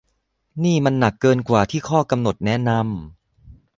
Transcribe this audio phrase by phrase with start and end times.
[0.63, 2.81] นี่มันหนักเกินกว่าที่ข้อกำหนดแนะนำ